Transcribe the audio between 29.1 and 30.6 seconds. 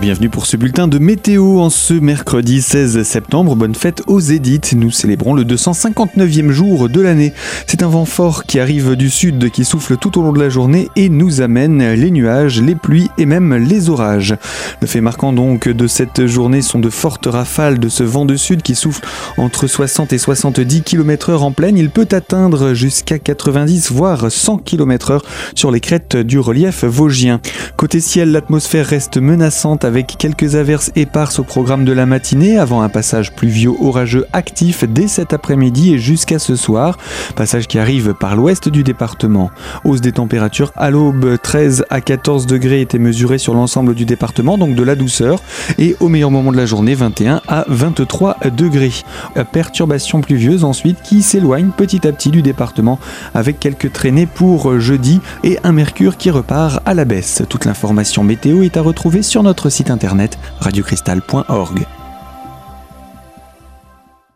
menaçante avec quelques